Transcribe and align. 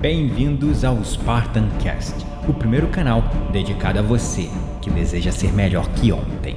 Bem-vindos 0.00 0.82
ao 0.82 1.04
Spartan 1.04 1.68
Cast, 1.78 2.24
o 2.48 2.54
primeiro 2.54 2.88
canal 2.88 3.22
dedicado 3.52 3.98
a 3.98 4.02
você 4.02 4.48
que 4.80 4.88
deseja 4.88 5.30
ser 5.30 5.52
melhor 5.52 5.86
que 5.90 6.10
ontem. 6.10 6.56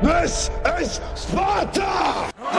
This 0.00 0.50
is 0.80 1.02
Sparta! 1.14 2.57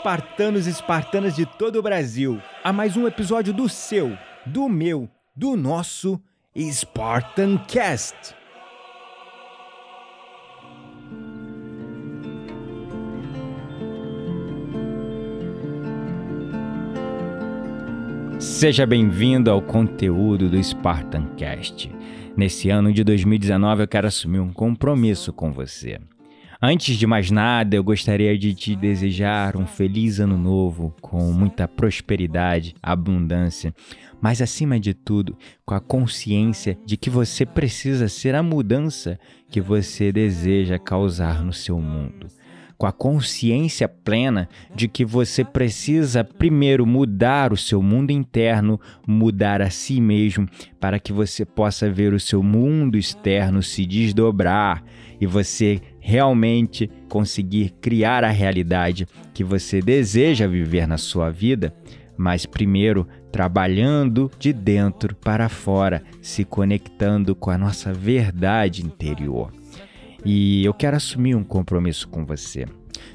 Espartanos 0.00 0.66
e 0.66 0.70
espartanas 0.70 1.36
de 1.36 1.44
todo 1.44 1.78
o 1.78 1.82
Brasil, 1.82 2.40
a 2.64 2.72
mais 2.72 2.96
um 2.96 3.06
episódio 3.06 3.52
do 3.52 3.68
seu, 3.68 4.16
do 4.46 4.66
meu, 4.66 5.06
do 5.36 5.58
nosso 5.58 6.18
Spartan 6.56 7.58
Cast. 7.68 8.34
Seja 18.38 18.86
bem-vindo 18.86 19.50
ao 19.50 19.60
conteúdo 19.60 20.48
do 20.48 20.64
Spartan 20.64 21.26
Cast. 21.36 21.92
Nesse 22.34 22.70
ano 22.70 22.90
de 22.90 23.04
2019 23.04 23.82
eu 23.82 23.88
quero 23.88 24.06
assumir 24.06 24.40
um 24.40 24.50
compromisso 24.50 25.30
com 25.30 25.52
você. 25.52 26.00
Antes 26.62 26.98
de 26.98 27.06
mais 27.06 27.30
nada, 27.30 27.74
eu 27.74 27.82
gostaria 27.82 28.36
de 28.36 28.52
te 28.52 28.76
desejar 28.76 29.56
um 29.56 29.66
feliz 29.66 30.20
ano 30.20 30.36
novo, 30.36 30.94
com 31.00 31.32
muita 31.32 31.66
prosperidade, 31.66 32.74
abundância, 32.82 33.74
mas 34.20 34.42
acima 34.42 34.78
de 34.78 34.92
tudo, 34.92 35.38
com 35.64 35.72
a 35.72 35.80
consciência 35.80 36.76
de 36.84 36.98
que 36.98 37.08
você 37.08 37.46
precisa 37.46 38.08
ser 38.08 38.34
a 38.34 38.42
mudança 38.42 39.18
que 39.50 39.58
você 39.58 40.12
deseja 40.12 40.78
causar 40.78 41.42
no 41.42 41.54
seu 41.54 41.80
mundo. 41.80 42.26
Com 42.76 42.86
a 42.86 42.92
consciência 42.92 43.88
plena 43.88 44.46
de 44.74 44.86
que 44.86 45.02
você 45.02 45.42
precisa 45.42 46.22
primeiro 46.22 46.84
mudar 46.86 47.54
o 47.54 47.56
seu 47.56 47.82
mundo 47.82 48.10
interno, 48.10 48.78
mudar 49.06 49.62
a 49.62 49.70
si 49.70 49.98
mesmo, 49.98 50.46
para 50.78 50.98
que 50.98 51.12
você 51.12 51.46
possa 51.46 51.90
ver 51.90 52.12
o 52.12 52.20
seu 52.20 52.42
mundo 52.42 52.98
externo 52.98 53.62
se 53.62 53.86
desdobrar 53.86 54.84
e 55.18 55.26
você 55.26 55.80
realmente 56.00 56.90
conseguir 57.08 57.74
criar 57.80 58.24
a 58.24 58.30
realidade 58.30 59.06
que 59.34 59.44
você 59.44 59.80
deseja 59.80 60.46
viver 60.46 60.86
na 60.86 60.96
sua 60.96 61.30
vida, 61.30 61.74
mas 62.16 62.46
primeiro 62.46 63.06
trabalhando 63.30 64.30
de 64.38 64.52
dentro 64.52 65.14
para 65.14 65.48
fora, 65.48 66.02
se 66.20 66.44
conectando 66.44 67.34
com 67.34 67.50
a 67.50 67.58
nossa 67.58 67.92
verdade 67.92 68.84
interior. 68.84 69.52
E 70.24 70.64
eu 70.64 70.74
quero 70.74 70.96
assumir 70.96 71.34
um 71.34 71.44
compromisso 71.44 72.08
com 72.08 72.24
você. 72.24 72.66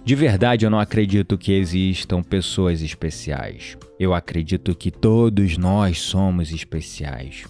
De 0.04 0.16
verdade, 0.16 0.66
eu 0.66 0.70
não 0.70 0.80
acredito 0.80 1.38
que 1.38 1.52
existam 1.52 2.22
pessoas 2.22 2.82
especiais. 2.82 3.78
Eu 4.00 4.14
acredito 4.14 4.76
que 4.76 4.92
todos 4.92 5.58
nós 5.58 6.00
somos 6.00 6.52
especiais 6.52 7.46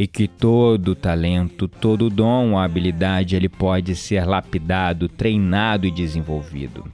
e 0.00 0.06
que 0.06 0.26
todo 0.26 0.94
talento, 0.94 1.68
todo 1.68 2.08
dom 2.08 2.58
habilidade 2.58 3.36
ele 3.36 3.50
pode 3.50 3.94
ser 3.94 4.24
lapidado, 4.24 5.10
treinado 5.10 5.86
e 5.86 5.90
desenvolvido. 5.90 6.90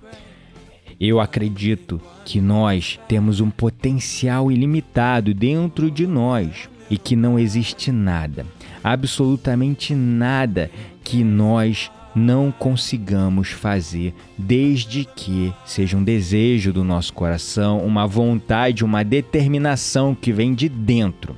Eu 0.98 1.20
acredito 1.20 2.00
que 2.25 2.41
nós 2.41 2.98
temos 3.06 3.38
um 3.38 3.48
potencial 3.48 4.50
ilimitado 4.50 5.32
dentro 5.32 5.88
de 5.88 6.04
nós 6.04 6.69
e 6.91 6.98
que 6.98 7.14
não 7.14 7.38
existe 7.38 7.92
nada, 7.92 8.44
absolutamente 8.82 9.94
nada 9.94 10.69
que 11.04 11.22
nós 11.22 11.92
não 12.12 12.50
consigamos 12.50 13.50
fazer, 13.50 14.14
desde 14.36 15.04
que 15.04 15.54
seja 15.64 15.97
um 15.97 16.02
desejo 16.02 16.72
do 16.72 16.82
nosso 16.82 17.12
coração, 17.12 17.78
uma 17.86 18.04
vontade, 18.04 18.84
uma 18.84 19.04
determinação 19.04 20.12
que 20.12 20.32
vem 20.32 20.52
de 20.52 20.69
dentro. 20.69 21.36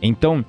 Então, 0.00 0.44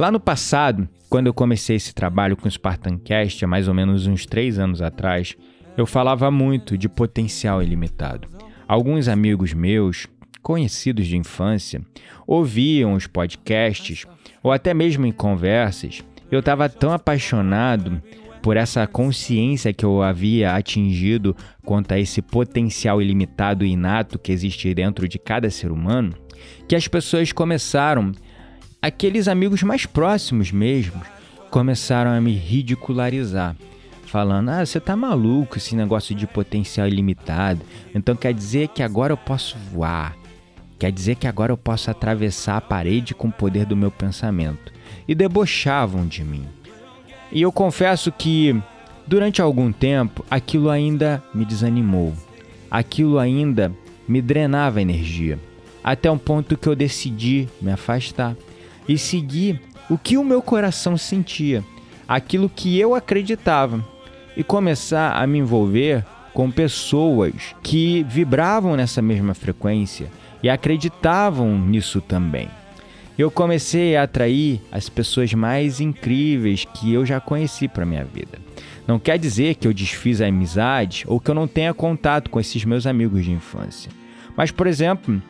Lá 0.00 0.10
no 0.10 0.18
passado, 0.18 0.88
quando 1.10 1.26
eu 1.26 1.34
comecei 1.34 1.76
esse 1.76 1.94
trabalho 1.94 2.34
com 2.34 2.48
o 2.48 2.50
Spartancast, 2.50 3.44
há 3.44 3.46
mais 3.46 3.68
ou 3.68 3.74
menos 3.74 4.06
uns 4.06 4.24
três 4.24 4.58
anos 4.58 4.80
atrás, 4.80 5.36
eu 5.76 5.84
falava 5.84 6.30
muito 6.30 6.78
de 6.78 6.88
potencial 6.88 7.62
ilimitado. 7.62 8.26
Alguns 8.66 9.08
amigos 9.08 9.52
meus, 9.52 10.06
conhecidos 10.42 11.06
de 11.06 11.18
infância, 11.18 11.82
ouviam 12.26 12.94
os 12.94 13.06
podcasts 13.06 14.06
ou 14.42 14.50
até 14.50 14.72
mesmo 14.72 15.04
em 15.04 15.12
conversas. 15.12 16.02
Eu 16.30 16.40
estava 16.40 16.66
tão 16.66 16.94
apaixonado 16.94 18.02
por 18.40 18.56
essa 18.56 18.86
consciência 18.86 19.70
que 19.70 19.84
eu 19.84 20.02
havia 20.02 20.54
atingido 20.54 21.36
quanto 21.62 21.92
a 21.92 22.00
esse 22.00 22.22
potencial 22.22 23.02
ilimitado 23.02 23.66
e 23.66 23.72
inato 23.72 24.18
que 24.18 24.32
existe 24.32 24.72
dentro 24.72 25.06
de 25.06 25.18
cada 25.18 25.50
ser 25.50 25.70
humano, 25.70 26.14
que 26.66 26.74
as 26.74 26.88
pessoas 26.88 27.32
começaram 27.32 28.12
aqueles 28.82 29.28
amigos 29.28 29.62
mais 29.62 29.86
próximos 29.86 30.50
mesmo 30.50 31.00
começaram 31.50 32.10
a 32.10 32.20
me 32.20 32.32
ridicularizar, 32.32 33.56
falando: 34.06 34.50
"Ah, 34.50 34.64
você 34.64 34.80
tá 34.80 34.96
maluco 34.96 35.58
esse 35.58 35.74
negócio 35.74 36.14
de 36.14 36.26
potencial 36.26 36.86
ilimitado. 36.86 37.60
Então 37.94 38.16
quer 38.16 38.32
dizer 38.32 38.68
que 38.68 38.82
agora 38.82 39.12
eu 39.12 39.16
posso 39.16 39.56
voar. 39.72 40.16
Quer 40.78 40.90
dizer 40.90 41.16
que 41.16 41.26
agora 41.26 41.52
eu 41.52 41.58
posso 41.58 41.90
atravessar 41.90 42.56
a 42.56 42.60
parede 42.60 43.14
com 43.14 43.28
o 43.28 43.32
poder 43.32 43.66
do 43.66 43.76
meu 43.76 43.90
pensamento." 43.90 44.72
E 45.06 45.14
debochavam 45.14 46.06
de 46.06 46.22
mim. 46.24 46.46
E 47.32 47.42
eu 47.42 47.52
confesso 47.52 48.10
que 48.12 48.60
durante 49.06 49.42
algum 49.42 49.72
tempo 49.72 50.24
aquilo 50.30 50.70
ainda 50.70 51.22
me 51.34 51.44
desanimou. 51.44 52.14
Aquilo 52.70 53.18
ainda 53.18 53.72
me 54.06 54.22
drenava 54.22 54.80
energia, 54.80 55.38
até 55.82 56.10
um 56.10 56.18
ponto 56.18 56.56
que 56.56 56.68
eu 56.68 56.76
decidi 56.76 57.48
me 57.60 57.72
afastar 57.72 58.36
e 58.90 58.98
seguir 58.98 59.60
o 59.88 59.96
que 59.96 60.18
o 60.18 60.24
meu 60.24 60.42
coração 60.42 60.96
sentia, 60.96 61.62
aquilo 62.08 62.48
que 62.48 62.76
eu 62.76 62.92
acreditava, 62.92 63.86
e 64.36 64.42
começar 64.42 65.12
a 65.12 65.24
me 65.28 65.38
envolver 65.38 66.04
com 66.34 66.50
pessoas 66.50 67.32
que 67.62 68.04
vibravam 68.08 68.76
nessa 68.76 69.00
mesma 69.00 69.32
frequência 69.32 70.10
e 70.42 70.50
acreditavam 70.50 71.56
nisso 71.56 72.00
também. 72.00 72.48
Eu 73.16 73.30
comecei 73.30 73.94
a 73.94 74.02
atrair 74.02 74.60
as 74.72 74.88
pessoas 74.88 75.32
mais 75.34 75.80
incríveis 75.80 76.64
que 76.64 76.92
eu 76.92 77.06
já 77.06 77.20
conheci 77.20 77.68
para 77.68 77.86
minha 77.86 78.04
vida. 78.04 78.40
Não 78.88 78.98
quer 78.98 79.20
dizer 79.20 79.54
que 79.54 79.68
eu 79.68 79.72
desfiz 79.72 80.20
a 80.20 80.26
amizade 80.26 81.04
ou 81.06 81.20
que 81.20 81.30
eu 81.30 81.34
não 81.34 81.46
tenha 81.46 81.72
contato 81.72 82.28
com 82.28 82.40
esses 82.40 82.64
meus 82.64 82.88
amigos 82.88 83.24
de 83.24 83.30
infância. 83.30 83.88
Mas, 84.36 84.50
por 84.50 84.66
exemplo, 84.66 85.22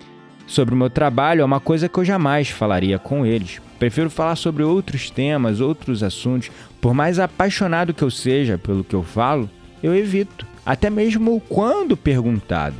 sobre 0.50 0.74
o 0.74 0.76
meu 0.76 0.90
trabalho 0.90 1.42
é 1.42 1.44
uma 1.44 1.60
coisa 1.60 1.88
que 1.88 1.96
eu 1.96 2.04
jamais 2.04 2.48
falaria 2.48 2.98
com 2.98 3.24
eles. 3.24 3.60
Prefiro 3.78 4.10
falar 4.10 4.34
sobre 4.34 4.64
outros 4.64 5.08
temas, 5.08 5.60
outros 5.60 6.02
assuntos. 6.02 6.50
Por 6.80 6.92
mais 6.92 7.20
apaixonado 7.20 7.94
que 7.94 8.02
eu 8.02 8.10
seja 8.10 8.58
pelo 8.58 8.82
que 8.82 8.94
eu 8.94 9.04
falo, 9.04 9.48
eu 9.80 9.94
evito, 9.94 10.44
até 10.66 10.90
mesmo 10.90 11.40
quando 11.48 11.96
perguntado. 11.96 12.74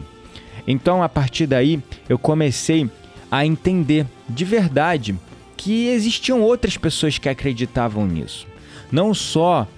Então, 0.66 1.00
a 1.00 1.08
partir 1.08 1.46
daí, 1.46 1.80
eu 2.08 2.18
comecei 2.18 2.90
a 3.30 3.46
entender 3.46 4.04
de 4.28 4.44
verdade 4.44 5.16
que 5.56 5.86
existiam 5.86 6.42
outras 6.42 6.76
pessoas 6.76 7.18
que 7.18 7.28
acreditavam 7.28 8.04
nisso. 8.04 8.48
Não 8.90 9.14
só 9.14 9.68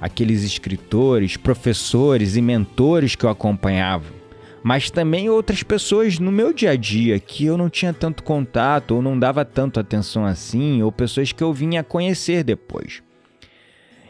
aqueles 0.00 0.42
escritores, 0.42 1.36
professores 1.36 2.36
e 2.36 2.40
mentores 2.40 3.14
que 3.14 3.24
eu 3.26 3.30
acompanhava, 3.30 4.23
mas 4.64 4.90
também 4.90 5.28
outras 5.28 5.62
pessoas 5.62 6.18
no 6.18 6.32
meu 6.32 6.50
dia 6.50 6.70
a 6.70 6.76
dia 6.76 7.20
que 7.20 7.44
eu 7.44 7.58
não 7.58 7.68
tinha 7.68 7.92
tanto 7.92 8.22
contato 8.22 8.94
ou 8.94 9.02
não 9.02 9.18
dava 9.18 9.44
tanto 9.44 9.78
atenção 9.78 10.24
assim, 10.24 10.82
ou 10.82 10.90
pessoas 10.90 11.32
que 11.32 11.44
eu 11.44 11.52
vinha 11.52 11.84
conhecer 11.84 12.42
depois. 12.42 13.02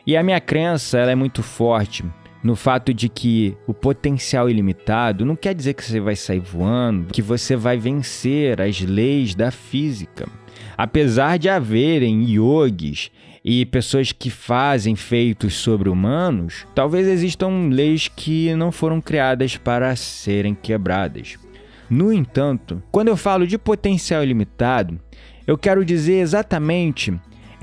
E 0.07 0.17
a 0.17 0.23
minha 0.23 0.41
crença 0.41 0.97
ela 0.97 1.11
é 1.11 1.15
muito 1.17 1.43
forte 1.43 2.05
no 2.41 2.55
fato 2.55 2.95
de 2.95 3.09
que 3.09 3.57
o 3.67 3.75
potencial 3.75 4.49
ilimitado 4.49 5.25
não 5.25 5.35
quer 5.35 5.57
dizer 5.57 5.75
que 5.75 5.83
você 5.83 5.99
vai 5.99 6.15
sair 6.15 6.39
voando, 6.39 7.13
que 7.13 7.23
você 7.23 7.57
vai 7.57 7.77
vencer 7.77 8.61
as 8.61 8.81
leis 8.81 9.35
da 9.35 9.51
física. 9.51 10.29
Apesar 10.77 11.39
de 11.39 11.49
haverem 11.49 12.25
yogis 12.29 13.11
e 13.45 13.67
pessoas 13.67 14.11
que 14.11 14.31
fazem 14.31 14.97
feitos 14.97 15.55
sobre-humanos, 15.55 16.67
talvez 16.75 17.07
existam 17.07 17.69
leis 17.71 18.09
que 18.09 18.55
não 18.55 18.73
foram 18.73 19.01
criadas 19.01 19.57
para 19.57 19.95
serem 19.97 20.55
quebradas. 20.55 21.37
No 21.89 22.13
entanto, 22.13 22.83
quando 22.91 23.09
eu 23.09 23.17
falo 23.17 23.47
de 23.47 23.59
potencial 23.59 24.23
ilimitado, 24.23 24.99
eu 25.47 25.59
quero 25.59 25.85
dizer 25.85 26.21
exatamente 26.21 27.13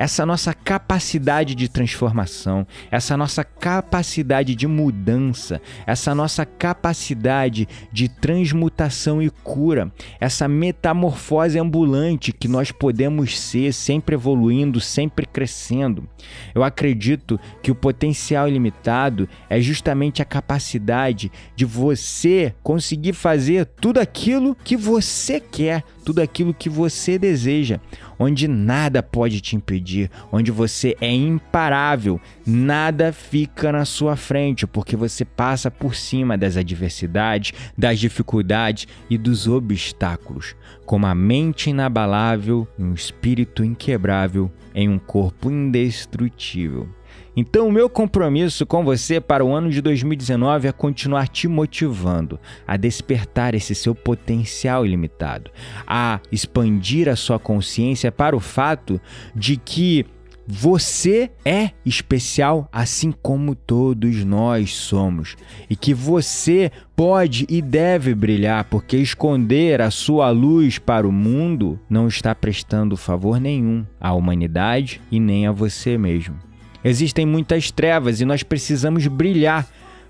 essa 0.01 0.25
nossa 0.25 0.51
capacidade 0.51 1.53
de 1.53 1.69
transformação, 1.69 2.65
essa 2.89 3.15
nossa 3.15 3.43
capacidade 3.43 4.55
de 4.55 4.65
mudança, 4.65 5.61
essa 5.85 6.15
nossa 6.15 6.43
capacidade 6.43 7.67
de 7.93 8.09
transmutação 8.09 9.21
e 9.21 9.29
cura, 9.29 9.91
essa 10.19 10.47
metamorfose 10.47 11.59
ambulante 11.59 12.31
que 12.31 12.47
nós 12.47 12.71
podemos 12.71 13.39
ser, 13.39 13.75
sempre 13.75 14.15
evoluindo, 14.15 14.79
sempre 14.79 15.23
crescendo. 15.23 16.09
Eu 16.55 16.63
acredito 16.63 17.39
que 17.61 17.69
o 17.69 17.75
potencial 17.75 18.47
ilimitado 18.47 19.29
é 19.47 19.61
justamente 19.61 20.19
a 20.19 20.25
capacidade 20.25 21.31
de 21.55 21.63
você 21.63 22.55
conseguir 22.63 23.13
fazer 23.13 23.67
tudo 23.67 23.99
aquilo 23.99 24.57
que 24.63 24.75
você 24.75 25.39
quer, 25.39 25.83
tudo 26.03 26.19
aquilo 26.19 26.53
que 26.53 26.69
você 26.69 27.17
deseja 27.17 27.79
onde 28.17 28.47
nada 28.47 29.01
pode 29.01 29.41
te 29.41 29.55
impedir, 29.55 30.09
onde 30.31 30.51
você 30.51 30.95
é 31.01 31.11
imparável, 31.11 32.19
nada 32.45 33.11
fica 33.11 33.71
na 33.71 33.83
sua 33.83 34.15
frente, 34.15 34.67
porque 34.67 34.95
você 34.95 35.25
passa 35.25 35.71
por 35.71 35.95
cima 35.95 36.37
das 36.37 36.55
adversidades, 36.55 37.53
das 37.77 37.99
dificuldades 37.99 38.87
e 39.09 39.17
dos 39.17 39.47
obstáculos, 39.47 40.55
com 40.85 40.97
uma 40.97 41.15
mente 41.15 41.69
inabalável, 41.69 42.67
um 42.77 42.93
espírito 42.93 43.63
inquebrável 43.63 44.51
em 44.75 44.87
um 44.87 44.99
corpo 44.99 45.49
indestrutível. 45.49 46.87
Então, 47.35 47.67
o 47.67 47.71
meu 47.71 47.89
compromisso 47.89 48.65
com 48.65 48.83
você 48.83 49.21
para 49.21 49.43
o 49.43 49.53
ano 49.53 49.69
de 49.69 49.81
2019 49.81 50.67
é 50.67 50.71
continuar 50.71 51.27
te 51.27 51.47
motivando 51.47 52.39
a 52.67 52.75
despertar 52.75 53.55
esse 53.55 53.73
seu 53.73 53.95
potencial 53.95 54.85
ilimitado, 54.85 55.49
a 55.87 56.19
expandir 56.31 57.07
a 57.07 57.15
sua 57.15 57.39
consciência 57.39 58.11
para 58.11 58.35
o 58.35 58.39
fato 58.39 58.99
de 59.33 59.55
que 59.55 60.05
você 60.45 61.31
é 61.45 61.71
especial 61.85 62.67
assim 62.71 63.11
como 63.11 63.55
todos 63.55 64.25
nós 64.25 64.73
somos 64.73 65.37
e 65.69 65.75
que 65.75 65.93
você 65.93 66.69
pode 66.95 67.45
e 67.47 67.61
deve 67.61 68.13
brilhar, 68.13 68.65
porque 68.65 68.97
esconder 68.97 69.81
a 69.81 69.89
sua 69.89 70.29
luz 70.29 70.77
para 70.77 71.07
o 71.07 71.11
mundo 71.11 71.79
não 71.89 72.07
está 72.07 72.35
prestando 72.35 72.97
favor 72.97 73.39
nenhum 73.39 73.85
à 73.99 74.13
humanidade 74.13 74.99
e 75.09 75.19
nem 75.19 75.47
a 75.47 75.51
você 75.53 75.97
mesmo. 75.97 76.50
Existem 76.83 77.25
muitas 77.25 77.71
trevas 77.71 78.21
e 78.21 78.25
nós 78.25 78.43
precisamos 78.43 79.05
brilhar 79.07 79.67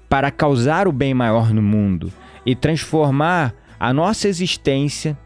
para 0.10 0.32
causar 0.32 0.88
o 0.88 0.92
bem 0.92 1.14
maior 1.14 1.54
no 1.54 1.62
mundo 1.62 2.12
e 2.46 2.56
transformar 2.56 3.54
a 3.80 3.94
nossa 3.94 4.28
existência, 4.28 5.18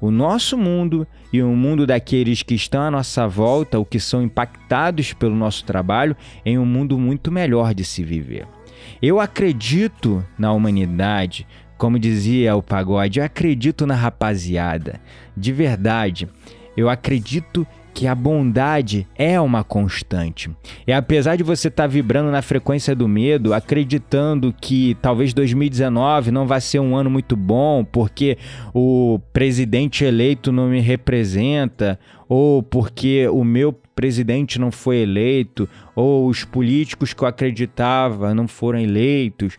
o 0.00 0.10
nosso 0.10 0.56
mundo 0.56 1.06
e 1.32 1.42
o 1.42 1.48
mundo 1.48 1.86
daqueles 1.86 2.42
que 2.42 2.54
estão 2.54 2.82
à 2.82 2.90
nossa 2.90 3.26
volta 3.26 3.78
ou 3.78 3.84
que 3.84 3.98
são 3.98 4.22
impactados 4.22 5.12
pelo 5.12 5.34
nosso 5.34 5.64
trabalho 5.64 6.16
em 6.44 6.58
um 6.58 6.66
mundo 6.66 6.98
muito 6.98 7.32
melhor 7.32 7.74
de 7.74 7.84
se 7.84 8.04
viver. 8.04 8.46
Eu 9.00 9.18
acredito 9.18 10.24
na 10.38 10.52
humanidade, 10.52 11.46
como 11.76 11.98
dizia 11.98 12.54
o 12.54 12.62
pagode, 12.62 13.18
eu 13.18 13.24
acredito 13.24 13.86
na 13.86 13.94
rapaziada. 13.94 15.00
De 15.36 15.52
verdade, 15.52 16.28
eu 16.76 16.88
acredito 16.88 17.66
que 17.94 18.08
a 18.08 18.14
bondade 18.14 19.06
é 19.14 19.40
uma 19.40 19.62
constante. 19.62 20.50
E 20.84 20.92
apesar 20.92 21.36
de 21.36 21.44
você 21.44 21.68
estar 21.68 21.84
tá 21.84 21.86
vibrando 21.86 22.30
na 22.30 22.42
frequência 22.42 22.94
do 22.94 23.06
medo, 23.06 23.54
acreditando 23.54 24.52
que 24.60 24.96
talvez 25.00 25.32
2019 25.32 26.32
não 26.32 26.44
vai 26.44 26.60
ser 26.60 26.80
um 26.80 26.96
ano 26.96 27.08
muito 27.08 27.36
bom 27.36 27.84
porque 27.84 28.36
o 28.74 29.20
presidente 29.32 30.04
eleito 30.04 30.50
não 30.50 30.68
me 30.68 30.80
representa, 30.80 31.98
ou 32.28 32.62
porque 32.62 33.28
o 33.28 33.44
meu 33.44 33.72
presidente 33.72 34.58
não 34.58 34.72
foi 34.72 34.98
eleito, 34.98 35.68
ou 35.94 36.26
os 36.26 36.44
políticos 36.44 37.14
que 37.14 37.22
eu 37.22 37.28
acreditava 37.28 38.34
não 38.34 38.48
foram 38.48 38.80
eleitos, 38.80 39.56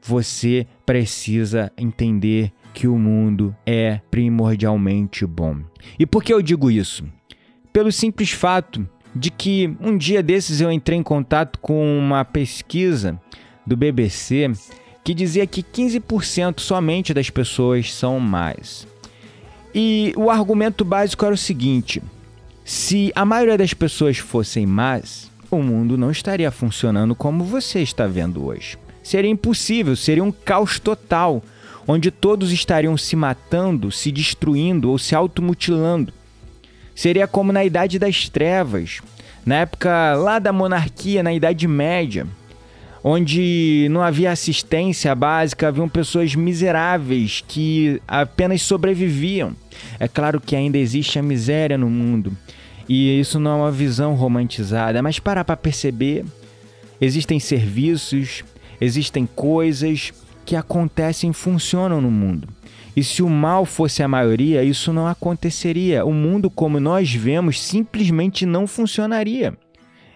você 0.00 0.66
precisa 0.86 1.72
entender 1.76 2.52
que 2.72 2.86
o 2.86 2.96
mundo 2.96 3.54
é 3.66 4.00
primordialmente 4.10 5.26
bom. 5.26 5.58
E 5.98 6.06
por 6.06 6.22
que 6.22 6.32
eu 6.32 6.40
digo 6.40 6.70
isso? 6.70 7.04
Pelo 7.72 7.90
simples 7.90 8.30
fato 8.30 8.86
de 9.14 9.30
que 9.30 9.74
um 9.80 9.96
dia 9.96 10.22
desses 10.22 10.60
eu 10.60 10.70
entrei 10.70 10.98
em 10.98 11.02
contato 11.02 11.58
com 11.58 11.98
uma 11.98 12.24
pesquisa 12.24 13.20
do 13.66 13.76
BBC 13.76 14.50
que 15.04 15.14
dizia 15.14 15.46
que 15.46 15.62
15% 15.62 16.60
somente 16.60 17.12
das 17.12 17.28
pessoas 17.28 17.92
são 17.92 18.20
más. 18.20 18.86
E 19.74 20.12
o 20.16 20.30
argumento 20.30 20.84
básico 20.84 21.24
era 21.24 21.34
o 21.34 21.38
seguinte: 21.38 22.02
se 22.64 23.10
a 23.14 23.24
maioria 23.24 23.58
das 23.58 23.74
pessoas 23.74 24.18
fossem 24.18 24.66
más, 24.66 25.30
o 25.50 25.62
mundo 25.62 25.98
não 25.98 26.10
estaria 26.10 26.50
funcionando 26.50 27.14
como 27.14 27.44
você 27.44 27.80
está 27.80 28.06
vendo 28.06 28.44
hoje. 28.44 28.78
Seria 29.02 29.30
impossível, 29.30 29.96
seria 29.96 30.22
um 30.22 30.30
caos 30.30 30.78
total, 30.78 31.42
onde 31.86 32.10
todos 32.10 32.52
estariam 32.52 32.96
se 32.96 33.16
matando, 33.16 33.90
se 33.90 34.12
destruindo 34.12 34.90
ou 34.90 34.98
se 34.98 35.14
automutilando. 35.14 36.12
Seria 36.94 37.26
como 37.26 37.52
na 37.52 37.64
Idade 37.64 37.98
das 37.98 38.28
Trevas, 38.28 39.00
na 39.44 39.56
época 39.56 40.14
lá 40.14 40.38
da 40.38 40.52
monarquia, 40.52 41.22
na 41.22 41.32
Idade 41.32 41.66
Média, 41.66 42.26
onde 43.02 43.88
não 43.90 44.02
havia 44.02 44.30
assistência 44.30 45.14
básica, 45.14 45.68
haviam 45.68 45.88
pessoas 45.88 46.34
miseráveis 46.34 47.42
que 47.46 48.00
apenas 48.06 48.62
sobreviviam. 48.62 49.56
É 49.98 50.06
claro 50.06 50.40
que 50.40 50.54
ainda 50.54 50.78
existe 50.78 51.18
a 51.18 51.22
miséria 51.22 51.76
no 51.76 51.90
mundo, 51.90 52.36
e 52.88 53.18
isso 53.18 53.40
não 53.40 53.50
é 53.52 53.54
uma 53.62 53.72
visão 53.72 54.14
romantizada, 54.14 55.02
mas 55.02 55.18
para 55.18 55.44
para 55.44 55.56
perceber, 55.56 56.24
existem 57.00 57.40
serviços, 57.40 58.44
existem 58.80 59.26
coisas 59.26 60.12
que 60.44 60.54
acontecem 60.54 61.30
e 61.30 61.34
funcionam 61.34 62.00
no 62.00 62.10
mundo. 62.10 62.48
E 62.94 63.02
se 63.02 63.22
o 63.22 63.28
mal 63.28 63.64
fosse 63.64 64.02
a 64.02 64.08
maioria, 64.08 64.62
isso 64.62 64.92
não 64.92 65.06
aconteceria. 65.06 66.04
O 66.04 66.12
mundo 66.12 66.50
como 66.50 66.78
nós 66.78 67.12
vemos 67.12 67.60
simplesmente 67.60 68.44
não 68.44 68.66
funcionaria. 68.66 69.56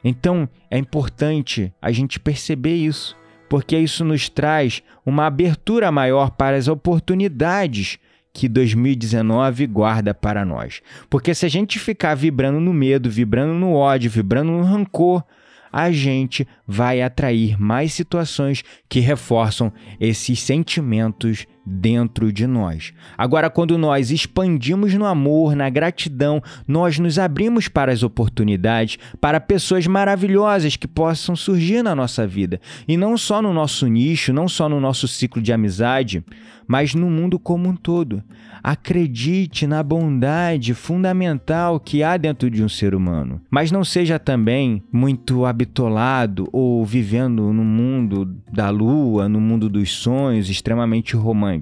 Então 0.05 0.49
é 0.71 0.79
importante 0.79 1.73
a 1.81 1.91
gente 1.91 2.21
perceber 2.21 2.75
isso, 2.75 3.17
porque 3.49 3.77
isso 3.79 4.05
nos 4.05 4.29
traz 4.29 4.83
uma 5.05 5.27
abertura 5.27 5.91
maior 5.91 6.31
para 6.31 6.57
as 6.57 6.69
oportunidades 6.69 7.99
que 8.33 8.49
2019 8.49 9.67
guarda 9.67 10.13
para 10.13 10.45
nós. 10.45 10.83
Porque 11.09 11.35
se 11.35 11.47
a 11.47 11.49
gente 11.49 11.79
ficar 11.79 12.15
vibrando 12.15 12.61
no 12.61 12.73
medo, 12.73 13.09
vibrando 13.09 13.55
no 13.55 13.73
ódio, 13.73 14.11
vibrando 14.11 14.53
no 14.53 14.63
rancor, 14.63 15.25
a 15.73 15.91
gente 15.91 16.47
vai 16.67 17.03
atrair 17.03 17.61
mais 17.61 17.95
situações 17.95 18.63
que 18.89 19.01
reforçam 19.01 19.73
esses 19.99 20.41
sentimentos 20.41 21.47
dentro 21.67 22.33
de 22.33 22.47
nós. 22.47 22.93
Agora, 23.19 23.51
quando 23.51 23.77
nós 23.77 24.13
expandimos 24.13 24.95
no 24.95 25.05
amor, 25.05 25.57
na 25.57 25.69
gratidão, 25.69 26.41
nós 26.67 26.99
nos 26.99 27.19
abrimos 27.19 27.67
para 27.67 27.91
as 27.91 28.05
oportunidades, 28.05 28.99
para 29.21 29.41
pessoas 29.41 29.87
maravilhosas 29.87 30.77
que 30.77 30.87
possam 30.87 31.35
surgir 31.35 31.83
na 31.83 31.95
nossa 31.95 32.27
vida. 32.27 32.61
E 32.87 32.97
não 32.97 33.19
só 33.19 33.43
no 33.43 33.53
nosso 33.53 33.87
nicho, 33.89 34.33
não 34.33 34.49
só 34.49 34.69
no 34.69 34.81
nosso 34.81 35.09
ciclo 35.09 35.43
de 35.43 35.53
amizade, 35.53 36.23
mas 36.67 36.95
no 36.95 37.11
mundo 37.11 37.39
como 37.39 37.69
um 37.69 37.77
todo. 37.77 38.23
Acredite 38.63 39.67
na 39.67 39.83
bondade 39.83 40.75
fundamental 40.75 41.79
que 41.79 42.03
há 42.03 42.17
dentro 42.17 42.51
de 42.51 42.65
um 42.65 42.69
ser 42.69 42.95
humano, 42.95 43.41
mas 43.49 43.71
não 43.71 43.85
seja 43.85 44.19
também 44.19 44.83
muito 44.91 45.45
habitolado 45.45 46.49
ou 46.53 46.85
vivendo 46.85 47.53
no 47.53 47.65
mundo 47.65 48.37
da 48.53 48.71
lua, 48.71 49.29
no 49.29 49.41
mundo 49.41 49.69
dos 49.69 49.93
sonhos, 49.93 50.51
extremamente 50.51 51.15
romântico. 51.15 51.56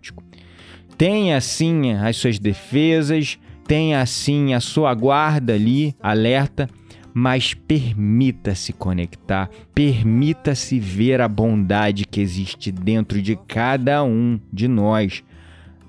Tenha 0.97 1.41
sim 1.41 1.93
as 1.93 2.17
suas 2.17 2.39
defesas, 2.39 3.39
tenha 3.67 4.05
sim 4.07 4.55
a 4.55 4.61
sua 4.61 4.95
guarda 4.95 5.55
ali 5.55 5.95
alerta, 6.01 6.69
mas 7.13 7.55
permita-se 7.55 8.73
conectar, 8.73 9.49
permita-se 9.75 10.79
ver 10.79 11.21
a 11.21 11.29
bondade 11.29 12.05
que 12.05 12.21
existe 12.21 12.73
dentro 12.73 13.23
de 13.23 13.37
cada 13.47 14.03
um 14.05 14.41
de 14.53 14.67
nós 14.67 15.23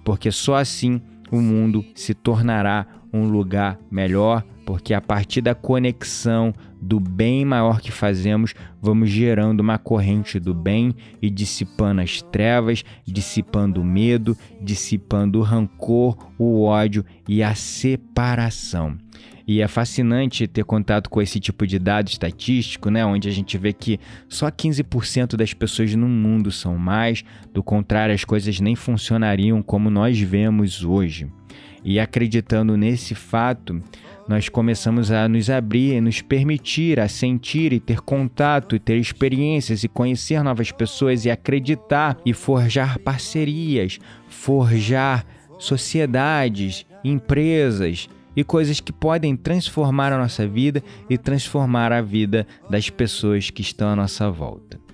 porque 0.05 0.31
só 0.31 0.55
assim 0.55 1.01
o 1.31 1.41
mundo 1.41 1.83
se 1.95 2.13
tornará 2.13 2.85
um 3.11 3.27
lugar 3.27 3.79
melhor, 3.89 4.43
porque 4.65 4.93
a 4.93 5.01
partir 5.01 5.41
da 5.41 5.55
conexão 5.55 6.53
do 6.85 6.99
bem 6.99 7.43
maior 7.43 7.81
que 7.81 7.91
fazemos, 7.91 8.53
vamos 8.79 9.09
gerando 9.09 9.61
uma 9.61 9.79
corrente 9.79 10.39
do 10.39 10.53
bem 10.53 10.93
e 11.19 11.31
dissipando 11.31 11.99
as 12.01 12.21
trevas, 12.21 12.83
dissipando 13.03 13.81
o 13.81 13.83
medo, 13.83 14.37
dissipando 14.61 15.39
o 15.39 15.41
rancor, 15.41 16.15
o 16.37 16.63
ódio 16.63 17.03
e 17.27 17.41
a 17.41 17.55
separação. 17.55 18.97
E 19.47 19.61
é 19.61 19.67
fascinante 19.67 20.47
ter 20.47 20.63
contato 20.63 21.09
com 21.09 21.21
esse 21.21 21.39
tipo 21.39 21.65
de 21.65 21.79
dado 21.79 22.07
estatístico, 22.07 22.89
né, 22.91 23.03
onde 23.03 23.27
a 23.27 23.31
gente 23.31 23.57
vê 23.57 23.73
que 23.73 23.99
só 24.29 24.49
15% 24.49 25.35
das 25.35 25.53
pessoas 25.53 25.93
no 25.95 26.07
mundo 26.07 26.51
são 26.51 26.77
mais, 26.77 27.23
do 27.51 27.63
contrário, 27.63 28.13
as 28.13 28.23
coisas 28.23 28.59
nem 28.59 28.75
funcionariam 28.75 29.61
como 29.61 29.89
nós 29.89 30.19
vemos 30.19 30.83
hoje. 30.83 31.27
E 31.85 31.99
acreditando 31.99 32.75
nesse 32.75 33.13
fato, 33.13 33.79
nós 34.27 34.49
começamos 34.49 35.11
a 35.11 35.29
nos 35.29 35.51
abrir, 35.51 36.01
nos 36.01 36.19
permitir 36.19 36.99
a 36.99 37.07
sentir 37.07 37.71
e 37.71 37.79
ter 37.79 38.01
contato, 38.01 38.75
e 38.75 38.79
ter 38.79 38.97
experiências 38.97 39.83
e 39.83 39.87
conhecer 39.87 40.43
novas 40.43 40.71
pessoas 40.71 41.25
e 41.25 41.29
acreditar 41.29 42.17
e 42.25 42.33
forjar 42.33 42.97
parcerias, 42.97 43.99
forjar 44.27 45.23
sociedades, 45.59 46.87
empresas 47.03 48.09
e 48.35 48.43
coisas 48.43 48.79
que 48.79 48.91
podem 48.91 49.35
transformar 49.35 50.11
a 50.11 50.17
nossa 50.17 50.47
vida 50.47 50.83
e 51.07 51.19
transformar 51.19 51.91
a 51.91 52.01
vida 52.01 52.47
das 52.67 52.89
pessoas 52.89 53.51
que 53.51 53.61
estão 53.61 53.89
à 53.89 53.95
nossa 53.95 54.29
volta. 54.31 54.84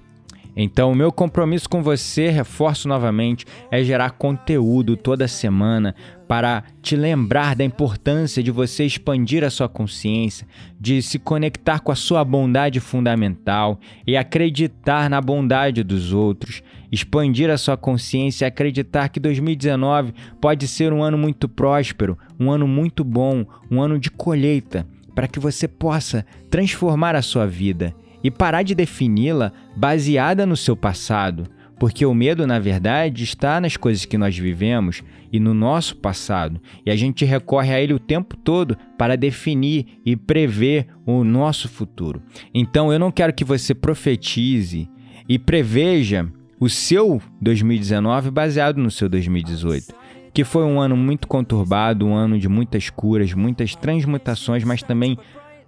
Então, 0.56 0.92
o 0.92 0.96
meu 0.96 1.12
compromisso 1.12 1.70
com 1.70 1.82
você, 1.82 2.30
reforço 2.30 2.88
novamente, 2.88 3.46
é 3.70 3.84
gerar 3.84 4.12
conteúdo 4.12 4.98
toda 4.98 5.28
semana 5.28 5.96
para 6.28 6.64
te 6.82 6.96
lembrar 6.96 7.56
da 7.56 7.64
importância 7.64 8.44
de 8.44 8.52
você 8.52 8.86
expandir 8.86 9.44
a 9.44 9.50
sua 9.50 9.70
consciência, 9.70 10.46
de 10.80 11.02
se 11.02 11.20
conectar 11.20 11.80
com 11.80 11.92
a 11.92 11.96
sua 11.96 12.24
bondade 12.24 12.80
fundamental 12.80 13.80
e 14.06 14.18
acreditar 14.18 15.10
na 15.10 15.22
bondade 15.22 15.84
dos 15.84 16.12
outros, 16.14 16.62
expandir 16.92 17.50
a 17.50 17.58
sua 17.58 17.78
consciência 17.78 18.46
e 18.46 18.48
acreditar 18.48 19.10
que 19.10 19.20
2019 19.20 20.14
pode 20.42 20.68
ser 20.68 20.92
um 20.92 21.02
ano 21.02 21.18
muito 21.18 21.48
próspero, 21.48 22.18
um 22.38 22.52
ano 22.52 22.68
muito 22.68 23.04
bom, 23.04 23.46
um 23.70 23.82
ano 23.82 23.98
de 23.98 24.12
colheita, 24.12 24.86
para 25.16 25.28
que 25.28 25.40
você 25.40 25.68
possa 25.68 26.26
transformar 26.50 27.16
a 27.16 27.22
sua 27.22 27.46
vida 27.46 27.94
e 28.24 28.30
parar 28.30 28.64
de 28.64 28.76
defini-la 28.76 29.52
baseada 29.76 30.46
no 30.46 30.56
seu 30.56 30.76
passado, 30.76 31.48
porque 31.80 32.06
o 32.06 32.14
medo, 32.14 32.46
na 32.46 32.60
verdade, 32.60 33.24
está 33.24 33.60
nas 33.60 33.76
coisas 33.76 34.06
que 34.06 34.18
nós 34.18 34.38
vivemos 34.38 35.04
e 35.32 35.40
no 35.40 35.54
nosso 35.54 35.96
passado, 35.96 36.62
e 36.86 36.92
a 36.92 36.96
gente 36.96 37.26
recorre 37.26 37.74
a 37.74 37.82
ele 37.82 37.94
o 37.94 38.00
tempo 38.00 38.38
todo 38.38 38.78
para 38.98 39.18
definir 39.18 40.00
e 40.06 40.16
prever 40.16 40.88
o 41.06 41.24
nosso 41.24 41.68
futuro. 41.68 42.22
Então 42.54 42.94
eu 42.94 43.00
não 43.00 43.12
quero 43.12 43.34
que 43.34 43.44
você 43.44 43.74
profetize 43.74 44.88
e 45.28 45.40
preveja 45.40 46.28
o 46.60 46.70
seu 46.70 47.20
2019 47.42 48.30
baseado 48.30 48.78
no 48.78 48.92
seu 48.92 49.10
2018 49.10 50.02
que 50.34 50.44
foi 50.44 50.64
um 50.64 50.80
ano 50.80 50.96
muito 50.96 51.28
conturbado, 51.28 52.06
um 52.06 52.14
ano 52.14 52.40
de 52.40 52.48
muitas 52.48 52.90
curas, 52.90 53.34
muitas 53.34 53.76
transmutações, 53.76 54.64
mas 54.64 54.82
também 54.82 55.18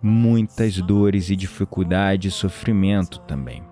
muitas 0.03 0.77
dores 0.81 1.29
e 1.29 1.35
dificuldades, 1.35 2.33
sofrimento 2.33 3.19
também. 3.21 3.63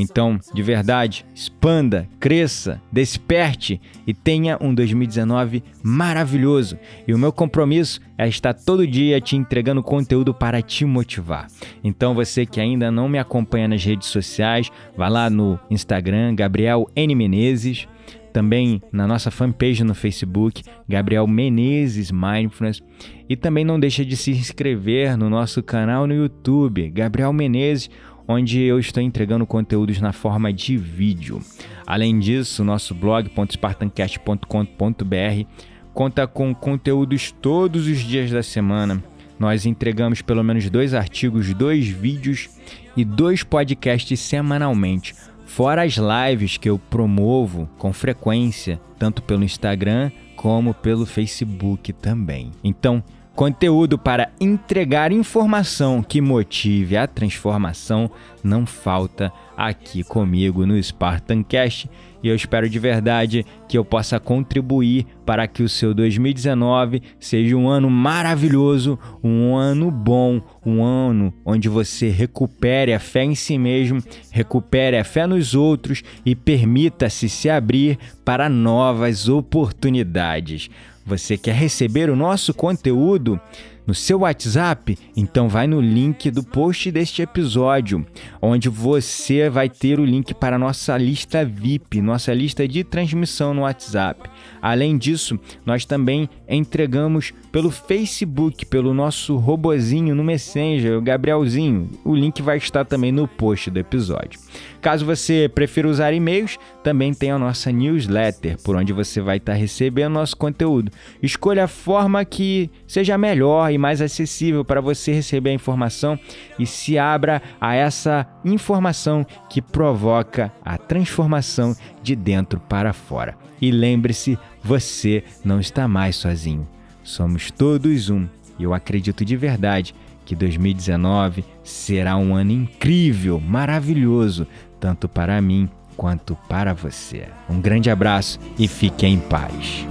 Então, 0.00 0.38
de 0.54 0.62
verdade, 0.62 1.26
expanda, 1.34 2.08
cresça, 2.20 2.80
desperte 2.92 3.80
e 4.06 4.14
tenha 4.14 4.56
um 4.60 4.72
2019 4.72 5.64
maravilhoso. 5.82 6.78
E 7.06 7.12
o 7.12 7.18
meu 7.18 7.32
compromisso 7.32 8.00
é 8.16 8.28
estar 8.28 8.54
todo 8.54 8.86
dia 8.86 9.20
te 9.20 9.34
entregando 9.34 9.82
conteúdo 9.82 10.32
para 10.32 10.62
te 10.62 10.84
motivar. 10.84 11.48
Então, 11.82 12.14
você 12.14 12.46
que 12.46 12.60
ainda 12.60 12.92
não 12.92 13.08
me 13.08 13.18
acompanha 13.18 13.66
nas 13.66 13.82
redes 13.82 14.06
sociais, 14.06 14.70
vá 14.96 15.08
lá 15.08 15.28
no 15.28 15.58
Instagram, 15.68 16.36
Gabriel 16.36 16.88
N 16.94 17.12
Menezes 17.16 17.88
também 18.32 18.82
na 18.92 19.06
nossa 19.06 19.30
fanpage 19.30 19.84
no 19.84 19.94
Facebook, 19.94 20.62
Gabriel 20.88 21.26
Menezes 21.26 22.10
Mindfulness. 22.10 22.82
E 23.28 23.36
também 23.36 23.64
não 23.64 23.78
deixa 23.78 24.04
de 24.04 24.16
se 24.16 24.30
inscrever 24.30 25.16
no 25.16 25.28
nosso 25.28 25.62
canal 25.62 26.06
no 26.06 26.14
YouTube, 26.14 26.88
Gabriel 26.90 27.32
Menezes, 27.32 27.90
onde 28.26 28.60
eu 28.60 28.78
estou 28.78 29.02
entregando 29.02 29.46
conteúdos 29.46 30.00
na 30.00 30.12
forma 30.12 30.52
de 30.52 30.76
vídeo. 30.76 31.40
Além 31.86 32.18
disso, 32.18 32.62
nosso 32.62 32.94
blog 32.94 33.30
.spartancast.com.br 33.50 35.46
conta 35.94 36.26
com 36.26 36.54
conteúdos 36.54 37.32
todos 37.32 37.86
os 37.86 37.98
dias 37.98 38.30
da 38.30 38.42
semana. 38.42 39.02
Nós 39.38 39.66
entregamos 39.66 40.20
pelo 40.20 40.42
menos 40.42 40.68
dois 40.68 40.94
artigos, 40.94 41.54
dois 41.54 41.88
vídeos 41.88 42.50
e 42.96 43.04
dois 43.04 43.42
podcasts 43.42 44.18
semanalmente 44.20 45.14
Fora 45.48 45.82
as 45.82 45.96
lives 45.96 46.56
que 46.56 46.68
eu 46.68 46.78
promovo 46.78 47.68
com 47.78 47.92
frequência, 47.92 48.78
tanto 48.98 49.22
pelo 49.22 49.42
Instagram 49.42 50.12
como 50.36 50.72
pelo 50.72 51.04
Facebook 51.04 51.92
também. 51.94 52.52
Então, 52.62 53.02
conteúdo 53.38 53.96
para 53.96 54.32
entregar 54.40 55.12
informação 55.12 56.02
que 56.02 56.20
motive 56.20 56.96
a 56.96 57.06
transformação 57.06 58.10
não 58.42 58.66
falta 58.66 59.32
aqui 59.56 60.02
comigo 60.02 60.66
no 60.66 60.76
Spartancast 60.82 61.88
e 62.20 62.26
eu 62.26 62.34
espero 62.34 62.68
de 62.68 62.80
verdade 62.80 63.46
que 63.68 63.78
eu 63.78 63.84
possa 63.84 64.18
contribuir 64.18 65.06
para 65.24 65.46
que 65.46 65.62
o 65.62 65.68
seu 65.68 65.94
2019 65.94 67.00
seja 67.20 67.54
um 67.54 67.68
ano 67.68 67.88
maravilhoso, 67.88 68.98
um 69.22 69.54
ano 69.54 69.88
bom, 69.88 70.42
um 70.66 70.82
ano 70.82 71.32
onde 71.46 71.68
você 71.68 72.08
recupere 72.08 72.92
a 72.92 72.98
fé 72.98 73.22
em 73.22 73.36
si 73.36 73.56
mesmo, 73.56 74.02
recupere 74.32 74.98
a 74.98 75.04
fé 75.04 75.28
nos 75.28 75.54
outros 75.54 76.02
e 76.26 76.34
permita-se 76.34 77.28
se 77.28 77.48
abrir 77.48 78.00
para 78.24 78.48
novas 78.48 79.28
oportunidades. 79.28 80.68
Você 81.08 81.38
quer 81.38 81.54
receber 81.54 82.10
o 82.10 82.16
nosso 82.16 82.52
conteúdo? 82.52 83.40
No 83.88 83.94
seu 83.94 84.18
WhatsApp, 84.18 84.98
então 85.16 85.48
vai 85.48 85.66
no 85.66 85.80
link 85.80 86.30
do 86.30 86.44
post 86.44 86.90
deste 86.90 87.22
episódio, 87.22 88.04
onde 88.40 88.68
você 88.68 89.48
vai 89.48 89.70
ter 89.70 89.98
o 89.98 90.04
link 90.04 90.34
para 90.34 90.56
a 90.56 90.58
nossa 90.58 90.94
lista 90.98 91.42
VIP, 91.42 92.02
nossa 92.02 92.34
lista 92.34 92.68
de 92.68 92.84
transmissão 92.84 93.54
no 93.54 93.62
WhatsApp. 93.62 94.28
Além 94.60 94.98
disso, 94.98 95.40
nós 95.64 95.86
também 95.86 96.28
entregamos 96.46 97.32
pelo 97.50 97.70
Facebook, 97.70 98.66
pelo 98.66 98.92
nosso 98.92 99.36
robozinho 99.36 100.14
no 100.14 100.22
Messenger, 100.22 100.98
o 100.98 101.02
Gabrielzinho. 101.02 101.88
O 102.04 102.14
link 102.14 102.42
vai 102.42 102.58
estar 102.58 102.84
também 102.84 103.10
no 103.10 103.26
post 103.26 103.70
do 103.70 103.78
episódio. 103.78 104.38
Caso 104.82 105.06
você 105.06 105.50
prefira 105.52 105.88
usar 105.88 106.12
e-mails, 106.12 106.58
também 106.84 107.14
tem 107.14 107.30
a 107.30 107.38
nossa 107.38 107.72
newsletter, 107.72 108.58
por 108.62 108.76
onde 108.76 108.92
você 108.92 109.20
vai 109.20 109.38
estar 109.38 109.54
recebendo 109.54 110.12
nosso 110.12 110.36
conteúdo. 110.36 110.92
Escolha 111.22 111.64
a 111.64 111.68
forma 111.68 112.24
que 112.24 112.70
seja 112.86 113.16
melhor 113.16 113.72
e 113.72 113.77
mais 113.78 114.02
acessível 114.02 114.64
para 114.64 114.80
você 114.80 115.12
receber 115.12 115.50
a 115.50 115.54
informação 115.54 116.18
e 116.58 116.66
se 116.66 116.98
abra 116.98 117.40
a 117.60 117.74
essa 117.74 118.26
informação 118.44 119.24
que 119.48 119.62
provoca 119.62 120.52
a 120.64 120.76
transformação 120.76 121.74
de 122.02 122.14
dentro 122.14 122.60
para 122.60 122.92
fora. 122.92 123.36
E 123.60 123.70
lembre-se, 123.70 124.38
você 124.62 125.24
não 125.44 125.60
está 125.60 125.88
mais 125.88 126.16
sozinho. 126.16 126.68
Somos 127.02 127.50
todos 127.50 128.10
um. 128.10 128.26
E 128.58 128.64
eu 128.64 128.74
acredito 128.74 129.24
de 129.24 129.36
verdade 129.36 129.94
que 130.24 130.36
2019 130.36 131.44
será 131.64 132.16
um 132.16 132.34
ano 132.34 132.52
incrível, 132.52 133.40
maravilhoso, 133.40 134.46
tanto 134.78 135.08
para 135.08 135.40
mim 135.40 135.70
quanto 135.96 136.36
para 136.48 136.74
você. 136.74 137.28
Um 137.48 137.60
grande 137.60 137.90
abraço 137.90 138.38
e 138.58 138.68
fique 138.68 139.06
em 139.06 139.18
paz. 139.18 139.86